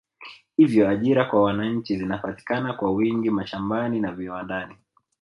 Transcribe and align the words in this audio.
Hivyo 0.57 0.89
ajira 0.89 1.25
kwa 1.25 1.43
wananchi 1.43 1.97
zinapatikana 1.97 2.73
kwa 2.73 2.91
wingi 2.91 3.29
mashambani 3.29 3.99
na 3.99 4.11
viwandani 4.11 4.75